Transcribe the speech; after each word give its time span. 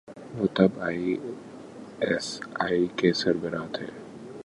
وہ 0.37 0.47
تب 0.55 0.71
I 0.81 1.15
S 1.99 2.27
I 2.59 2.87
کے 2.97 3.13
سربراہ 3.13 3.67
تھے۔ 3.73 3.85